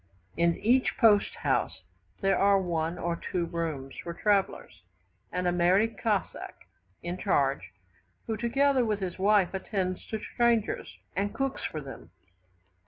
[0.35, 1.83] In each post house,
[2.21, 4.81] there are one or two rooms for travellers,
[5.31, 6.65] and a married Cossack
[7.03, 7.71] in charge,
[8.25, 12.09] who, together with his wife, attends to strangers, and cooks for them.